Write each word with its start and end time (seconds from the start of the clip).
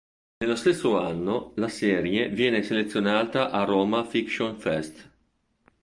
Nello 0.39 0.55
stesso 0.55 0.97
anno 0.99 1.51
la 1.57 1.67
serie 1.67 2.27
viene 2.29 2.63
selezionata 2.63 3.51
al 3.51 3.67
Roma 3.67 4.03
Fiction 4.03 4.57
Fest. 4.57 5.09